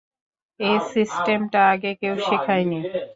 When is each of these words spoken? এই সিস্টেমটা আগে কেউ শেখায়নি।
এই 0.59 0.77
সিস্টেমটা 0.91 1.59
আগে 1.73 1.91
কেউ 2.01 2.15
শেখায়নি। 2.27 2.79